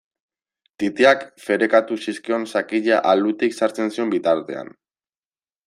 Titiak 0.83 1.21
ferekatu 1.49 1.97
zizkion 2.05 2.47
sakila 2.55 2.99
alutik 3.13 3.55
sartzen 3.61 3.95
zion 3.99 4.17
bitartean. 4.17 4.77